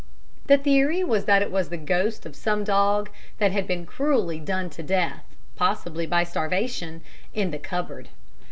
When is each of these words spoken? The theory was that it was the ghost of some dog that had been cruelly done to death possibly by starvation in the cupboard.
The 0.47 0.57
theory 0.57 1.03
was 1.03 1.25
that 1.25 1.43
it 1.43 1.51
was 1.51 1.69
the 1.69 1.77
ghost 1.77 2.25
of 2.25 2.35
some 2.35 2.63
dog 2.63 3.11
that 3.37 3.51
had 3.51 3.67
been 3.67 3.85
cruelly 3.85 4.39
done 4.39 4.71
to 4.71 4.81
death 4.81 5.23
possibly 5.55 6.07
by 6.07 6.23
starvation 6.23 7.01
in 7.35 7.51
the 7.51 7.59
cupboard. 7.59 8.09